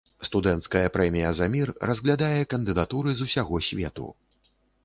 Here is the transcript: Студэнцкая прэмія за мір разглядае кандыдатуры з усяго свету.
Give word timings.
Студэнцкая 0.27 0.81
прэмія 0.95 1.33
за 1.39 1.49
мір 1.55 1.73
разглядае 1.89 2.41
кандыдатуры 2.55 3.09
з 3.21 3.29
усяго 3.29 3.61
свету. 3.67 4.09